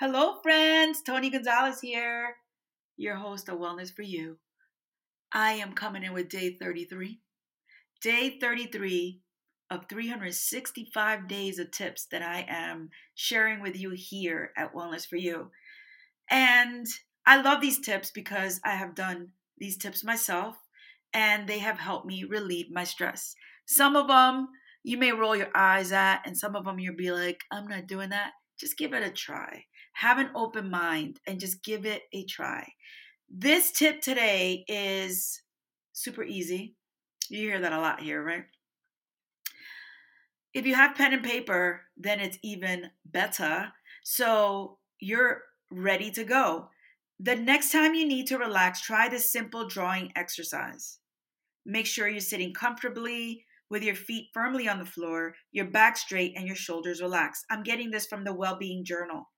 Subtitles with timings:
[0.00, 1.02] Hello, friends.
[1.02, 2.36] Tony Gonzalez here,
[2.96, 4.38] your host of Wellness for You.
[5.30, 7.20] I am coming in with day 33.
[8.00, 9.20] Day 33
[9.70, 15.16] of 365 days of tips that I am sharing with you here at Wellness for
[15.16, 15.50] You.
[16.30, 16.86] And
[17.26, 20.56] I love these tips because I have done these tips myself
[21.12, 23.34] and they have helped me relieve my stress.
[23.66, 24.48] Some of them
[24.82, 27.86] you may roll your eyes at, and some of them you'll be like, I'm not
[27.86, 28.32] doing that.
[28.58, 29.64] Just give it a try
[30.00, 32.66] have an open mind and just give it a try.
[33.28, 35.42] This tip today is
[35.92, 36.74] super easy.
[37.28, 38.44] You hear that a lot here, right?
[40.52, 43.72] If you have pen and paper, then it's even better.
[44.02, 46.70] So you're ready to go.
[47.22, 51.00] The next time you need to relax, try this simple drawing exercise.
[51.66, 56.32] Make sure you're sitting comfortably with your feet firmly on the floor, your back straight,
[56.34, 57.44] and your shoulders relaxed.
[57.50, 59.28] I'm getting this from the Wellbeing Journal.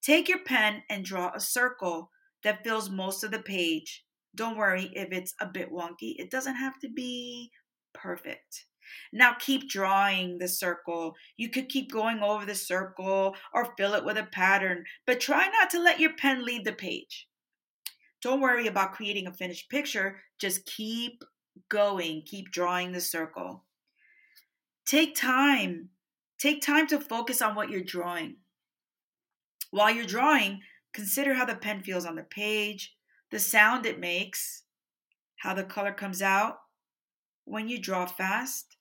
[0.00, 2.10] Take your pen and draw a circle
[2.44, 4.06] that fills most of the page.
[4.34, 7.50] Don't worry if it's a bit wonky, it doesn't have to be
[7.92, 8.64] perfect.
[9.12, 11.14] Now keep drawing the circle.
[11.36, 15.48] You could keep going over the circle or fill it with a pattern, but try
[15.48, 17.28] not to let your pen leave the page.
[18.22, 21.22] Don't worry about creating a finished picture, just keep
[21.68, 23.64] going, keep drawing the circle.
[24.86, 25.90] Take time.
[26.38, 28.36] Take time to focus on what you're drawing.
[29.70, 30.60] While you're drawing,
[30.94, 32.96] consider how the pen feels on the page,
[33.30, 34.62] the sound it makes,
[35.36, 36.56] how the color comes out
[37.44, 38.77] when you draw fast,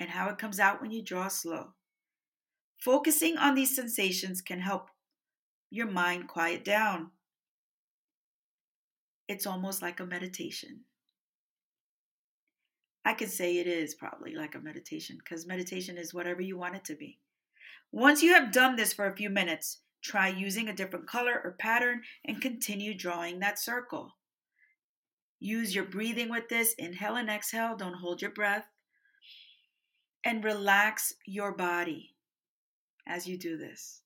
[0.00, 1.74] and how it comes out when you draw slow.
[2.80, 4.90] Focusing on these sensations can help
[5.70, 7.10] your mind quiet down.
[9.28, 10.80] It's almost like a meditation.
[13.04, 16.74] I could say it is probably like a meditation because meditation is whatever you want
[16.74, 17.20] it to be.
[17.92, 21.56] Once you have done this for a few minutes, Try using a different color or
[21.58, 24.16] pattern and continue drawing that circle.
[25.38, 26.74] Use your breathing with this.
[26.78, 27.76] Inhale and exhale.
[27.76, 28.66] Don't hold your breath.
[30.24, 32.14] And relax your body
[33.06, 34.02] as you do this.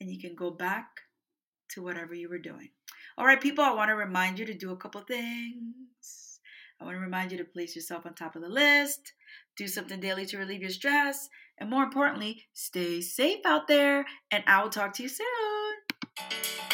[0.00, 0.86] And you can go back
[1.70, 2.70] to whatever you were doing.
[3.16, 6.40] All right, people, I want to remind you to do a couple things.
[6.80, 9.12] I want to remind you to place yourself on top of the list,
[9.56, 14.06] do something daily to relieve your stress, and more importantly, stay safe out there.
[14.30, 16.67] And I will talk to you soon.